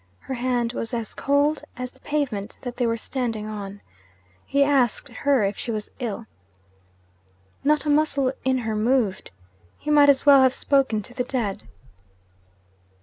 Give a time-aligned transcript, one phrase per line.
[0.21, 3.81] Her hand was as cold as the pavement that they were standing on.
[4.47, 6.25] He asked her if she was ill.
[7.63, 9.29] Not a muscle in her moved.
[9.77, 11.67] He might as well have spoken to the dead.